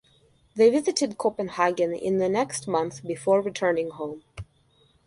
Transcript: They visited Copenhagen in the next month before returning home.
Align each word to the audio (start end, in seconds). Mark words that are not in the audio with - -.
They 0.55 0.71
visited 0.71 1.19
Copenhagen 1.19 1.93
in 1.93 2.17
the 2.17 2.27
next 2.27 2.67
month 2.67 3.03
before 3.05 3.39
returning 3.39 3.91
home. 3.91 4.23